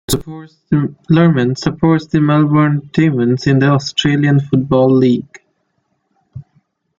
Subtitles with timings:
[1.11, 5.43] Luhrmann supports the Melbourne Demons in the Australian Football League.